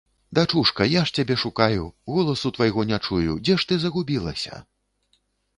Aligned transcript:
Дачушка, 0.37 0.87
я 0.99 1.03
ж 1.09 1.13
цябе 1.19 1.35
шукаю, 1.41 1.83
голасу 2.13 2.53
твайго 2.57 2.87
не 2.93 2.99
чую, 3.09 3.37
дзе 3.45 3.59
ж 3.65 3.71
ты 3.73 3.81
загубілася? 3.85 4.61